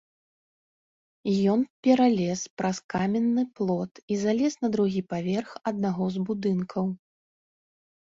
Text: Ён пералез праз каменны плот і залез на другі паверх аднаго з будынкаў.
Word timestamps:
Ён 1.53 1.61
пералез 1.87 2.39
праз 2.63 2.77
каменны 2.95 3.43
плот 3.61 3.91
і 4.11 4.19
залез 4.25 4.53
на 4.65 4.73
другі 4.79 5.01
паверх 5.15 5.49
аднаго 5.73 6.05
з 6.19 6.29
будынкаў. 6.31 6.85